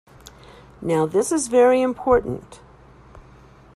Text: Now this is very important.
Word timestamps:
Now 0.81 1.05
this 1.05 1.31
is 1.31 1.47
very 1.47 1.79
important. 1.83 2.59